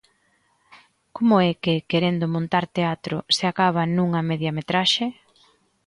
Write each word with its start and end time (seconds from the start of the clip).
Como 1.15 1.35
é 1.49 1.51
que, 1.63 1.75
querendo 1.91 2.25
montar 2.35 2.65
teatro, 2.77 3.15
se 3.35 3.43
acaba 3.51 3.83
nunha 3.95 4.21
mediametraxe? 4.29 5.05